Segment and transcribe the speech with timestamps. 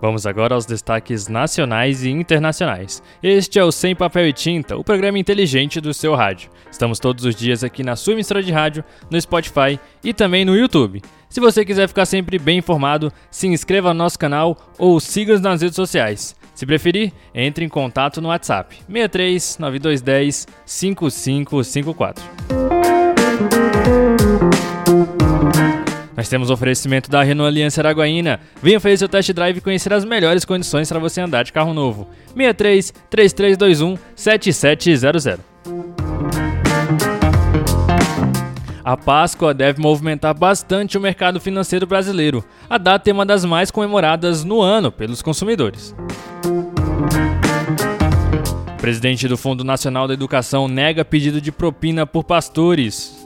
[0.00, 3.02] Vamos agora aos destaques nacionais e internacionais.
[3.22, 6.50] Este é o Sem Papel e Tinta, o programa inteligente do seu rádio.
[6.70, 10.56] Estamos todos os dias aqui na sua emissora de rádio, no Spotify e também no
[10.56, 11.02] YouTube.
[11.28, 15.60] Se você quiser ficar sempre bem informado, se inscreva no nosso canal ou siga-nos nas
[15.60, 16.36] redes sociais.
[16.54, 22.77] Se preferir, entre em contato no WhatsApp 63 9210 5554.
[26.18, 28.40] Nós temos oferecimento da Renault Aliança Araguaína.
[28.60, 31.72] Venha fazer seu test drive e conhecer as melhores condições para você andar de carro
[31.72, 32.08] novo.
[32.34, 35.44] 63 3321 7700.
[38.84, 42.44] A Páscoa deve movimentar bastante o mercado financeiro brasileiro.
[42.68, 45.94] A data é uma das mais comemoradas no ano pelos consumidores.
[48.74, 53.24] O presidente do Fundo Nacional da Educação nega pedido de propina por pastores.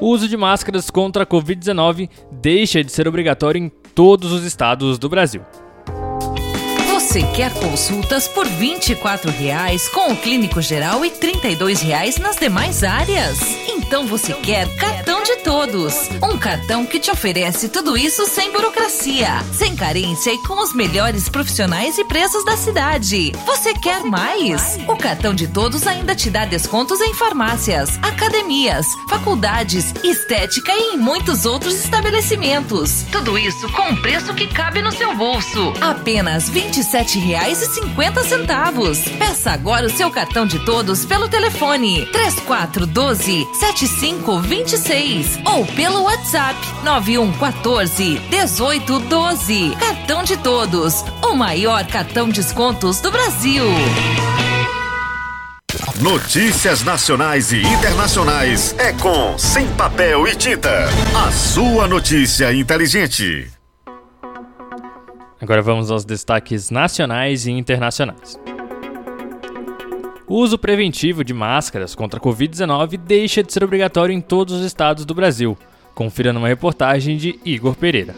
[0.00, 4.98] O uso de máscaras contra a Covid-19 deixa de ser obrigatório em todos os estados
[4.98, 5.42] do Brasil.
[6.88, 12.84] Você quer consultas por 24 reais com o clínico geral e 32 reais nas demais
[12.84, 13.40] áreas?
[13.68, 16.08] Então você quer cartão de todos.
[16.22, 21.28] Um cartão que te oferece tudo isso sem burocracia, sem carência e com os melhores
[21.28, 23.32] profissionais e preços da cidade.
[23.44, 24.78] Você quer mais?
[24.88, 30.96] O cartão de todos ainda te dá descontos em farmácias, academias, faculdades, estética e em
[30.96, 33.04] muitos outros estabelecimentos.
[33.10, 35.72] Tudo isso com um preço que cabe no seu bolso.
[35.80, 39.18] Apenas R$ 27,50.
[39.18, 45.09] Peça agora o seu cartão de todos pelo telefone 3412 7526
[45.44, 49.76] ou pelo WhatsApp 9114 1812.
[49.78, 53.64] Cartão de todos, o maior cartão descontos do Brasil.
[56.00, 60.86] Notícias nacionais e internacionais é com Sem Papel e Tinta.
[61.14, 63.50] A sua notícia inteligente.
[65.40, 68.38] Agora vamos aos destaques nacionais e internacionais.
[70.30, 74.64] O uso preventivo de máscaras contra a Covid-19 deixa de ser obrigatório em todos os
[74.64, 75.58] estados do Brasil.
[75.92, 78.14] Confira numa reportagem de Igor Pereira.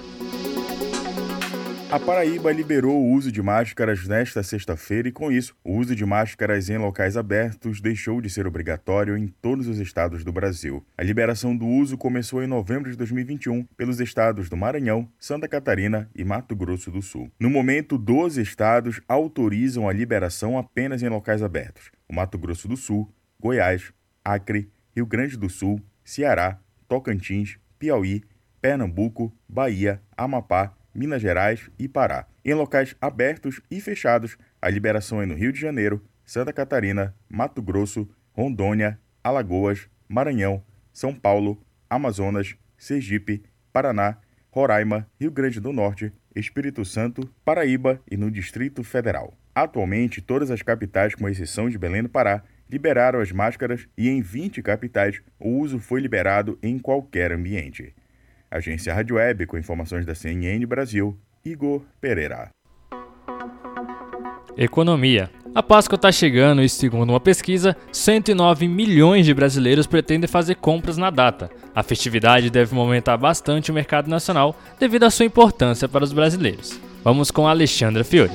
[1.93, 6.07] A Paraíba liberou o uso de máscaras nesta sexta-feira e, com isso, o uso de
[6.07, 10.83] máscaras em locais abertos deixou de ser obrigatório em todos os estados do Brasil.
[10.97, 16.09] A liberação do uso começou em novembro de 2021 pelos estados do Maranhão, Santa Catarina
[16.15, 17.31] e Mato Grosso do Sul.
[17.39, 22.77] No momento, 12 estados autorizam a liberação apenas em locais abertos: o Mato Grosso do
[22.77, 23.91] Sul, Goiás,
[24.23, 28.23] Acre, Rio Grande do Sul, Ceará, Tocantins, Piauí,
[28.61, 32.27] Pernambuco, Bahia, Amapá, Minas Gerais e Pará.
[32.45, 37.63] Em locais abertos e fechados, a liberação é no Rio de Janeiro, Santa Catarina, Mato
[37.63, 40.63] Grosso, Rondônia, Alagoas, Maranhão,
[40.93, 43.43] São Paulo, Amazonas, Sergipe,
[43.73, 44.19] Paraná,
[44.51, 49.33] Roraima, Rio Grande do Norte, Espírito Santo, Paraíba e no Distrito Federal.
[49.55, 54.23] Atualmente, todas as capitais, com exceção de Belém do Pará, liberaram as máscaras e em
[54.23, 57.95] 20 capitais o uso foi liberado em qualquer ambiente.
[58.51, 62.49] Agência Rádio Web, com informações da CNN Brasil, Igor Pereira.
[64.57, 65.31] Economia.
[65.55, 70.97] A Páscoa está chegando e, segundo uma pesquisa, 109 milhões de brasileiros pretendem fazer compras
[70.97, 71.51] na data.
[71.75, 76.81] A festividade deve movimentar bastante o mercado nacional devido à sua importância para os brasileiros.
[77.05, 78.33] Vamos com Alexandra Fiore.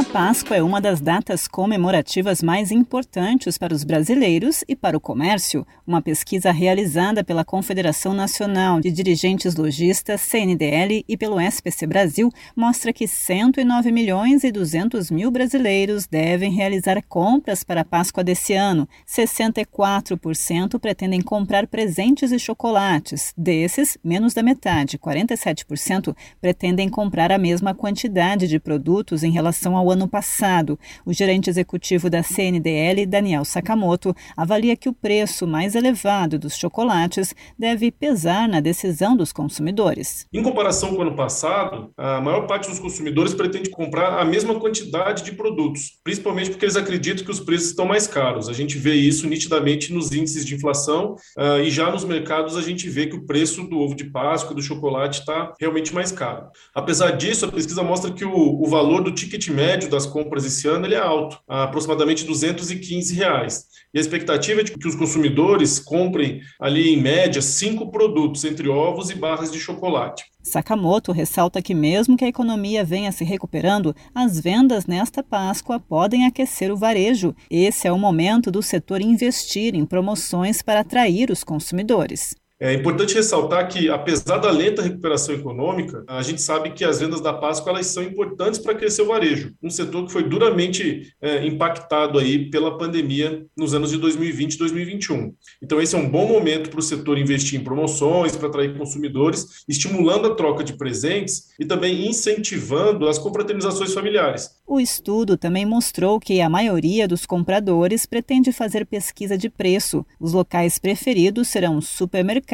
[0.00, 5.00] A Páscoa é uma das datas comemorativas mais importantes para os brasileiros e para o
[5.00, 5.66] comércio.
[5.86, 12.94] Uma pesquisa realizada pela Confederação Nacional de Dirigentes Logistas, CNDL, e pelo SPC Brasil mostra
[12.94, 18.88] que 109 milhões e 200 mil brasileiros devem realizar compras para a Páscoa desse ano.
[19.06, 23.34] 64% pretendem comprar presentes e chocolates.
[23.36, 29.89] Desses, menos da metade, 47%, pretendem comprar a mesma quantidade de produtos em relação ao
[29.90, 30.78] ano passado.
[31.04, 37.34] O gerente executivo da CNDL, Daniel Sakamoto, avalia que o preço mais elevado dos chocolates
[37.58, 40.26] deve pesar na decisão dos consumidores.
[40.32, 44.58] Em comparação com o ano passado, a maior parte dos consumidores pretende comprar a mesma
[44.58, 48.48] quantidade de produtos, principalmente porque eles acreditam que os preços estão mais caros.
[48.48, 52.62] A gente vê isso nitidamente nos índices de inflação uh, e já nos mercados a
[52.62, 56.48] gente vê que o preço do ovo de Páscoa do chocolate está realmente mais caro.
[56.74, 60.44] Apesar disso, a pesquisa mostra que o, o valor do ticket médio médio das compras
[60.44, 63.64] esse ano ele é alto, aproximadamente 215 reais.
[63.94, 68.68] E a expectativa é de que os consumidores comprem ali em média cinco produtos, entre
[68.68, 70.24] ovos e barras de chocolate.
[70.42, 76.26] Sakamoto ressalta que, mesmo que a economia venha se recuperando, as vendas nesta Páscoa podem
[76.26, 77.34] aquecer o varejo.
[77.50, 82.39] Esse é o momento do setor investir em promoções para atrair os consumidores.
[82.62, 87.22] É importante ressaltar que, apesar da lenta recuperação econômica, a gente sabe que as vendas
[87.22, 91.46] da Páscoa elas são importantes para crescer o varejo, um setor que foi duramente é,
[91.46, 95.32] impactado aí pela pandemia nos anos de 2020 e 2021.
[95.62, 99.64] Então, esse é um bom momento para o setor investir em promoções, para atrair consumidores,
[99.66, 104.50] estimulando a troca de presentes e também incentivando as confraternizações familiares.
[104.66, 110.04] O estudo também mostrou que a maioria dos compradores pretende fazer pesquisa de preço.
[110.20, 112.49] Os locais preferidos serão supermercados,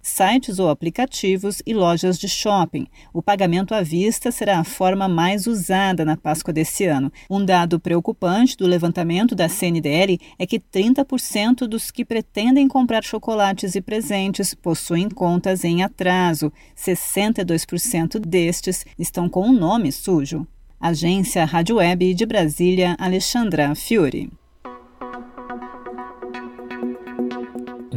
[0.00, 2.86] sites ou aplicativos e lojas de shopping.
[3.12, 7.12] O pagamento à vista será a forma mais usada na Páscoa desse ano.
[7.28, 13.74] Um dado preocupante do levantamento da CNDL é que 30% dos que pretendem comprar chocolates
[13.74, 16.52] e presentes possuem contas em atraso.
[16.76, 20.46] 62% destes estão com o nome sujo.
[20.80, 24.30] Agência Rádio Web de Brasília, Alexandra Fiore.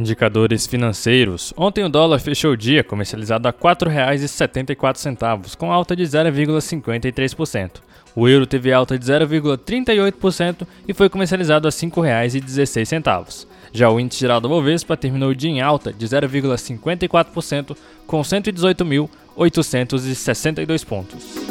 [0.00, 1.54] Indicadores financeiros.
[1.54, 7.82] Ontem o dólar fechou o dia comercializado a R$ 4,74, com alta de 0,53%.
[8.16, 13.46] O euro teve alta de 0,38% e foi comercializado a R$ 5,16.
[13.74, 17.76] Já o índice geral do Bovespa terminou o dia em alta de 0,54%,
[18.06, 21.49] com 118.862 pontos.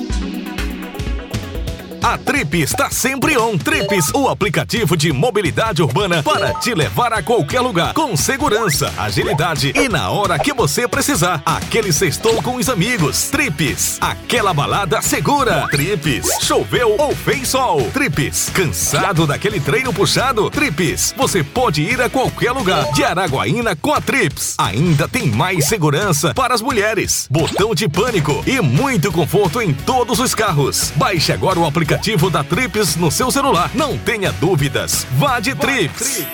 [2.10, 3.56] A Trip está sempre on.
[3.56, 9.72] Trips, o aplicativo de mobilidade urbana para te levar a qualquer lugar com segurança, agilidade
[9.76, 11.40] e na hora que você precisar.
[11.46, 13.30] Aquele sextou com os amigos.
[13.30, 15.68] Trips, aquela balada segura.
[15.70, 17.88] Trips, choveu ou fez sol.
[17.94, 20.50] Trips, cansado daquele treino puxado?
[20.50, 24.56] Trips, você pode ir a qualquer lugar de Araguaína com a Trips.
[24.58, 30.20] Ainda tem mais segurança para as mulheres, botão de pânico e muito conforto em todos
[30.20, 30.92] os carros.
[30.96, 33.72] Baixe agora o aplicativo aplicativo da Trips no seu celular.
[33.76, 35.06] Não tenha dúvidas.
[35.18, 36.26] Vá de Trips.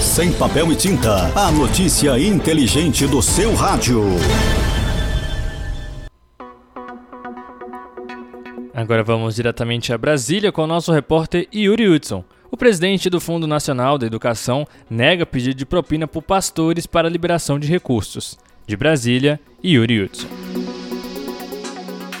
[0.00, 1.30] Sem papel e tinta.
[1.38, 4.02] A notícia inteligente do seu rádio.
[8.74, 12.24] Agora vamos diretamente a Brasília com o nosso repórter Yuri Hudson.
[12.50, 17.58] O presidente do Fundo Nacional da Educação nega pedido de propina por pastores para liberação
[17.58, 18.38] de recursos.
[18.66, 20.37] De Brasília, Yuri Hudson.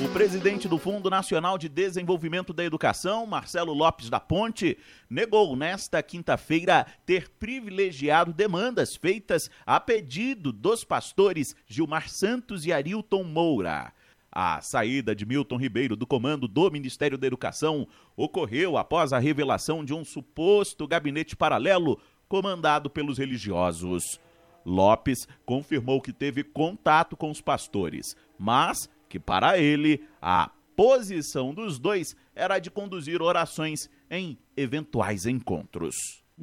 [0.08, 4.78] O presidente do Fundo Nacional de Desenvolvimento da Educação, Marcelo Lopes da Ponte,
[5.08, 13.22] negou nesta quinta-feira ter privilegiado demandas feitas a pedido dos pastores Gilmar Santos e Arilton
[13.22, 13.92] Moura.
[14.32, 19.84] A saída de Milton Ribeiro do comando do Ministério da Educação ocorreu após a revelação
[19.84, 24.18] de um suposto gabinete paralelo comandado pelos religiosos.
[24.64, 31.78] Lopes confirmou que teve contato com os pastores, mas que para ele a posição dos
[31.78, 35.96] dois era de conduzir orações em eventuais encontros.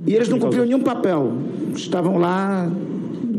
[0.06, 1.32] E eles não cumpriam nenhum papel,
[1.74, 2.70] estavam lá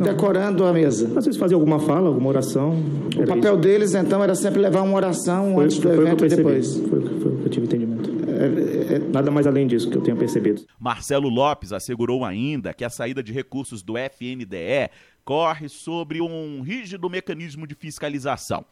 [0.05, 1.07] decorando a mesa.
[1.17, 2.75] Às vezes faziam alguma fala, alguma oração.
[3.15, 3.61] O papel isso.
[3.61, 6.79] deles, então, era sempre levar uma oração foi, antes do evento e depois.
[6.79, 8.11] Foi, foi o que eu tive entendimento.
[8.27, 10.63] É, é, nada mais além disso que eu tenho percebido.
[10.81, 14.91] Marcelo Lopes assegurou ainda que a saída de recursos do FNDE
[15.27, 18.65] corre sobre um rígido mecanismo de fiscalização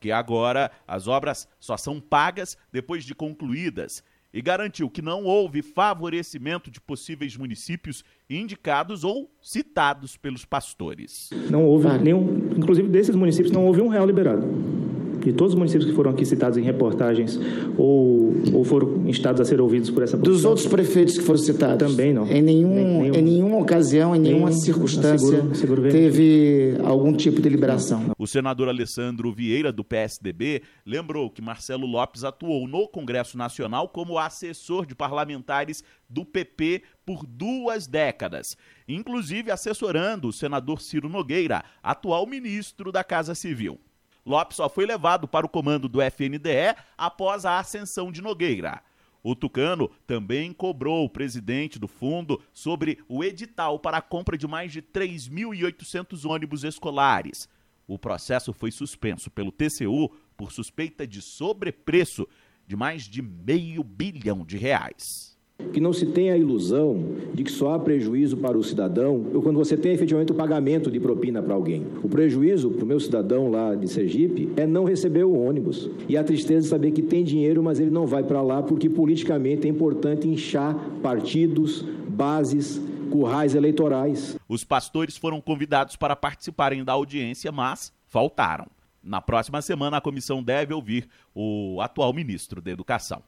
[0.00, 4.02] que agora as obras só são pagas depois de concluídas
[4.32, 11.30] e garantiu que não houve favorecimento de possíveis municípios indicados ou citados pelos pastores.
[11.50, 14.89] Não houve nenhum, inclusive desses municípios não houve um real liberado
[15.20, 17.38] de todos os municípios que foram aqui citados em reportagens
[17.76, 20.34] ou, ou foram instados a ser ouvidos por essa posição?
[20.34, 21.88] Dos outros prefeitos que foram citados?
[21.88, 22.26] Também não.
[22.26, 27.40] Em, nenhum, nenhum, em nenhuma ocasião, em nenhuma nenhum, circunstância, seguro, seguro teve algum tipo
[27.40, 28.10] de liberação.
[28.18, 34.18] O senador Alessandro Vieira, do PSDB, lembrou que Marcelo Lopes atuou no Congresso Nacional como
[34.18, 42.26] assessor de parlamentares do PP por duas décadas, inclusive assessorando o senador Ciro Nogueira, atual
[42.26, 43.78] ministro da Casa Civil.
[44.24, 48.82] Lopes só foi levado para o comando do FNDE após a ascensão de Nogueira.
[49.22, 54.46] O Tucano também cobrou o presidente do fundo sobre o edital para a compra de
[54.46, 57.48] mais de 3.800 ônibus escolares.
[57.86, 62.26] O processo foi suspenso pelo TCU por suspeita de sobrepreço
[62.66, 65.36] de mais de meio bilhão de reais.
[65.72, 69.56] Que não se tenha a ilusão de que só há prejuízo para o cidadão quando
[69.56, 71.86] você tem efetivamente o pagamento de propina para alguém.
[72.02, 75.88] O prejuízo para o meu cidadão lá de Sergipe é não receber o ônibus.
[76.08, 78.88] E a tristeza de saber que tem dinheiro, mas ele não vai para lá porque
[78.88, 84.38] politicamente é importante inchar partidos, bases, currais eleitorais.
[84.48, 88.66] Os pastores foram convidados para participarem da audiência, mas faltaram.
[89.02, 93.22] Na próxima semana, a comissão deve ouvir o atual ministro da Educação.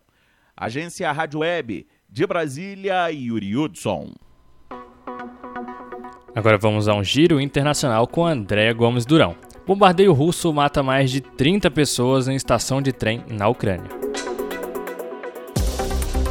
[0.54, 4.10] Agência Rádio Web de Brasília, Yuri Hudson.
[6.34, 9.34] Agora vamos a um giro internacional com Andréa Gomes Durão.
[9.66, 13.88] Bombardeio russo mata mais de 30 pessoas em estação de trem na Ucrânia.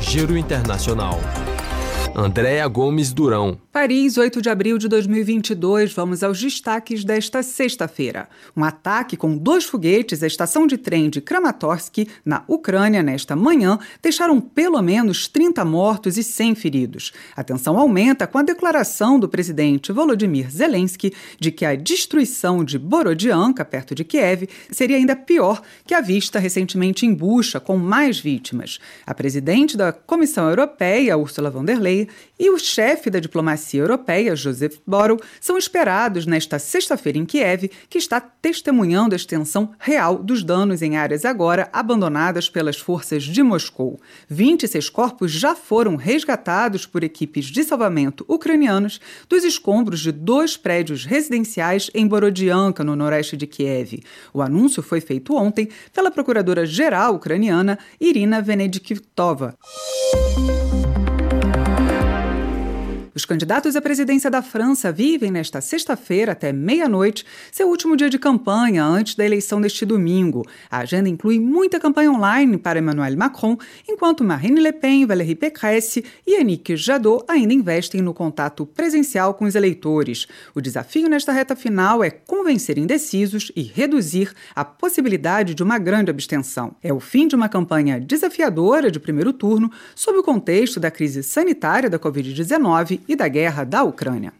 [0.01, 1.19] Giro Internacional.
[2.15, 3.57] Andréa Gomes Durão.
[3.72, 5.94] Paris, 8 de abril de 2022.
[5.94, 8.28] Vamos aos destaques desta sexta-feira.
[8.54, 13.80] Um ataque com dois foguetes à estação de trem de Kramatorsk, na Ucrânia, nesta manhã,
[14.01, 17.13] deixaram pelo menos 30 mortos e 100 feridos.
[17.34, 22.78] A tensão aumenta com a declaração do presidente Volodymyr Zelensky de que a destruição de
[22.78, 28.20] Borodianka, perto de Kiev, seria ainda pior que a vista recentemente em Bucha, com mais
[28.20, 28.80] vítimas.
[29.06, 34.36] A presidente da Comissão Europeia, Ursula von der Leyen, e o chefe da diplomacia europeia,
[34.36, 40.44] Joseph Borrell, são esperados nesta sexta-feira em Kiev, que está testemunhando a extensão real dos
[40.44, 44.00] danos em áreas agora abandonadas pelas forças de Moscou.
[44.30, 49.00] 26 corpos já foram resgatados por equipes de salvamento ucranianos
[49.30, 54.01] dos escombros de dois prédios residenciais em Borodianka, no noroeste de Kiev.
[54.34, 59.56] O anúncio foi feito ontem pela procuradora-geral ucraniana Irina Venediktova.
[63.13, 68.18] Os candidatos à presidência da França vivem nesta sexta-feira até meia-noite seu último dia de
[68.18, 70.48] campanha antes da eleição deste domingo.
[70.70, 76.06] A agenda inclui muita campanha online para Emmanuel Macron, enquanto Marine Le Pen, Valérie Pécresse
[76.25, 80.25] e Yannick Jadot ainda investem no contato presencial com os eleitores.
[80.56, 86.10] O desafio nesta reta final é convencer indecisos e reduzir a possibilidade de uma grande
[86.10, 86.77] abstenção.
[86.82, 91.22] É o fim de uma campanha desafiadora de primeiro turno sob o contexto da crise
[91.24, 94.32] sanitária da Covid-19 e da guerra da Ucrânia.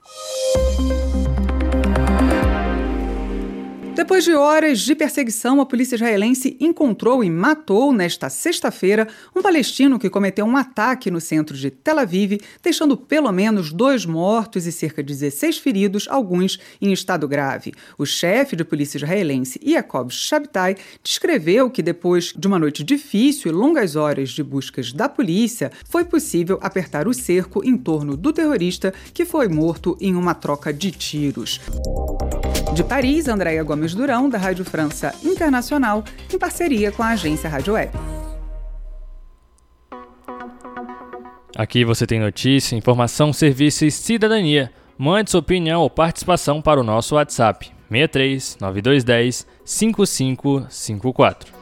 [4.02, 10.00] Depois de horas de perseguição, a polícia israelense encontrou e matou nesta sexta-feira um palestino
[10.00, 14.72] que cometeu um ataque no centro de Tel Aviv, deixando pelo menos dois mortos e
[14.72, 17.74] cerca de 16 feridos, alguns em estado grave.
[17.96, 23.54] O chefe de polícia israelense, Yaakov Shabtai, descreveu que depois de uma noite difícil e
[23.54, 28.92] longas horas de buscas da polícia, foi possível apertar o cerco em torno do terrorista
[29.14, 31.62] que foi morto em uma troca de tiros.
[32.74, 37.74] De Paris, Andréia Gomes Durão, da Rádio França Internacional, em parceria com a agência Rádio
[37.74, 37.92] Web.
[41.56, 44.72] Aqui você tem notícia, informação, serviço e cidadania.
[44.98, 51.61] Mande sua opinião ou participação para o nosso WhatsApp 63 9210 5554.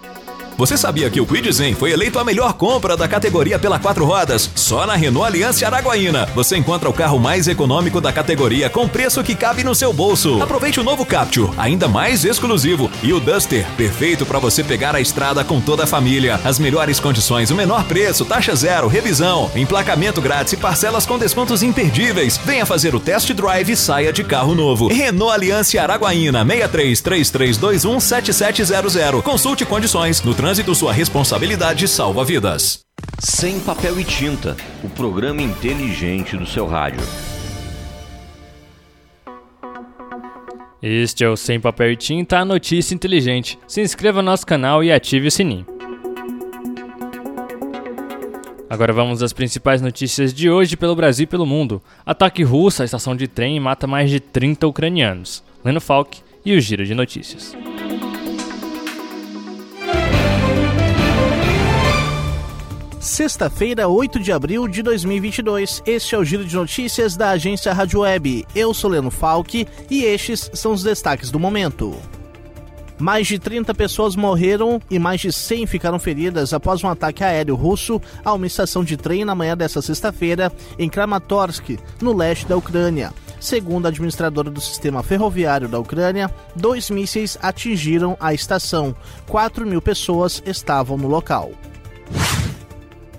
[0.60, 4.04] Você sabia que o Quid Zen foi eleito a melhor compra da categoria pela quatro
[4.04, 4.52] rodas?
[4.56, 6.28] Só na Renault Aliança Araguaína.
[6.36, 10.44] Você encontra o carro mais econômico da categoria com preço que cabe no seu bolso.
[10.44, 15.00] Aproveite o novo Capture, ainda mais exclusivo, e o Duster, perfeito para você pegar a
[15.00, 16.38] estrada com toda a família.
[16.44, 21.64] As melhores condições, o menor preço, taxa zero, revisão, emplacamento grátis e parcelas com descontos
[21.64, 22.38] imperdíveis.
[22.38, 24.90] Venha fazer o test drive e saia de carro novo.
[24.90, 29.24] Renault Aliança Araguaína 633321 7700.
[29.24, 32.80] Consulte condições no trânsito trânsito, sua responsabilidade salva vidas.
[33.20, 37.02] Sem papel e tinta, o programa inteligente do seu rádio.
[40.82, 43.60] Este é o Sem Papel e Tinta, a notícia inteligente.
[43.68, 45.68] Se inscreva no nosso canal e ative o sininho.
[48.68, 51.80] Agora vamos às principais notícias de hoje pelo Brasil e pelo mundo.
[52.04, 55.44] Ataque russo à estação de trem mata mais de 30 ucranianos.
[55.64, 57.56] Leno Falk e o Giro de Notícias.
[63.20, 65.84] Sexta-feira, 8 de abril de 2022.
[65.86, 68.48] Este é o Giro de Notícias da agência Rádio Web.
[68.56, 71.94] Eu sou Leno Falck e estes são os destaques do momento.
[72.98, 77.56] Mais de 30 pessoas morreram e mais de 100 ficaram feridas após um ataque aéreo
[77.56, 82.56] russo a uma estação de trem na manhã desta sexta-feira em Kramatorsk, no leste da
[82.56, 83.12] Ucrânia.
[83.38, 88.96] Segundo a administradora do sistema ferroviário da Ucrânia, dois mísseis atingiram a estação.
[89.28, 91.52] 4 mil pessoas estavam no local.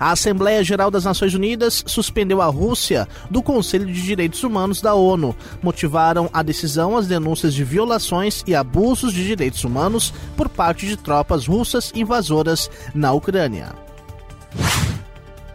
[0.01, 4.95] A Assembleia Geral das Nações Unidas suspendeu a Rússia do Conselho de Direitos Humanos da
[4.95, 5.37] ONU.
[5.63, 10.97] Motivaram a decisão as denúncias de violações e abusos de direitos humanos por parte de
[10.97, 13.75] tropas russas invasoras na Ucrânia.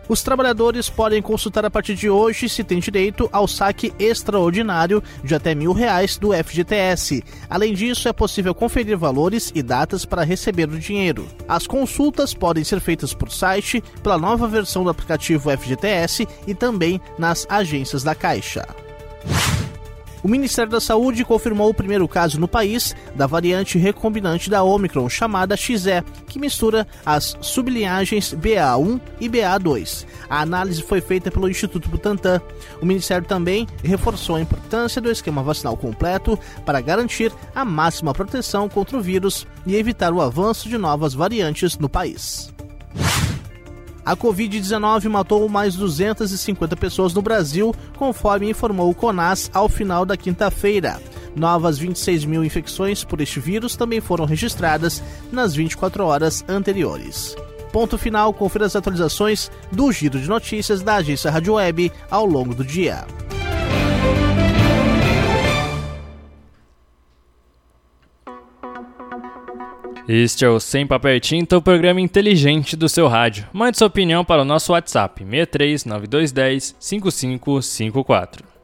[0.08, 5.34] Os trabalhadores podem consultar a partir de hoje se tem direito ao saque extraordinário de
[5.34, 7.24] até mil reais do FGTS.
[7.50, 11.28] Além disso, é possível conferir valores e datas para receber o dinheiro.
[11.48, 17.02] As consultas podem ser feitas por site, pela nova versão do aplicativo FGTS e também
[17.18, 18.85] nas agências da Caixa.
[20.26, 25.08] O Ministério da Saúde confirmou o primeiro caso no país da variante recombinante da Omicron,
[25.08, 30.04] chamada XE, que mistura as sublinhagens BA1 e BA2.
[30.28, 32.42] A análise foi feita pelo Instituto Butantan.
[32.82, 38.68] O Ministério também reforçou a importância do esquema vacinal completo para garantir a máxima proteção
[38.68, 42.55] contra o vírus e evitar o avanço de novas variantes no país.
[44.06, 50.16] A Covid-19 matou mais 250 pessoas no Brasil, conforme informou o CONAS ao final da
[50.16, 51.02] quinta-feira.
[51.36, 57.36] Novas 26 mil infecções por este vírus também foram registradas nas 24 horas anteriores.
[57.74, 62.54] Ponto final, confira as atualizações do Giro de Notícias da agência Rádio Web ao longo
[62.54, 63.06] do dia.
[70.08, 73.48] Este é o Sem Papel e Tinta, o programa inteligente do seu rádio.
[73.52, 78.55] Mande sua opinião para o nosso WhatsApp 63 9210 5554.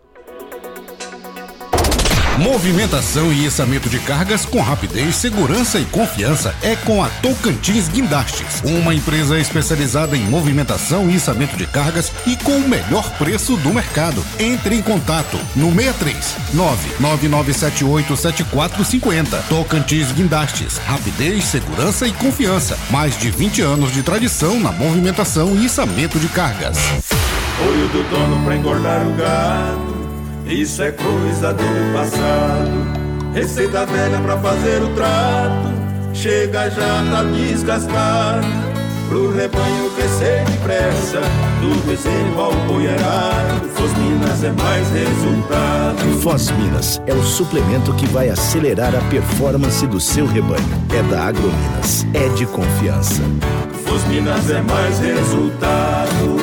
[2.41, 8.63] Movimentação e içamento de cargas com rapidez, segurança e confiança é com a Tocantins Guindastes,
[8.65, 13.71] uma empresa especializada em movimentação e içamento de cargas e com o melhor preço do
[13.71, 14.25] mercado.
[14.39, 19.43] Entre em contato no 63 999787450.
[19.47, 22.75] Tocantins Guindastes, rapidez, segurança e confiança.
[22.89, 26.79] Mais de 20 anos de tradição na movimentação e içamento de cargas.
[27.63, 30.00] Olho do dono pra engordar o gado.
[30.51, 33.33] Isso é coisa do passado.
[33.33, 35.71] Receita velha pra fazer o trato.
[36.13, 38.45] Chega já tá desgastado.
[39.07, 41.21] Pro rebanho crescer depressa.
[41.61, 43.69] Do bezerro ao boiarado.
[43.69, 46.21] Fosminas é mais resultado.
[46.21, 50.67] Fosminas é o suplemento que vai acelerar a performance do seu rebanho.
[50.93, 52.05] É da Agrominas.
[52.13, 53.21] É de confiança.
[53.85, 56.40] Fosminas é mais resultado.